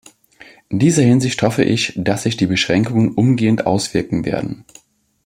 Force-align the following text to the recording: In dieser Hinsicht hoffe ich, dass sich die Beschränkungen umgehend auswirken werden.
In 0.69 0.79
dieser 0.79 1.03
Hinsicht 1.03 1.43
hoffe 1.43 1.63
ich, 1.63 1.93
dass 1.95 2.23
sich 2.23 2.35
die 2.35 2.47
Beschränkungen 2.47 3.11
umgehend 3.13 3.67
auswirken 3.67 4.25
werden. 4.25 4.65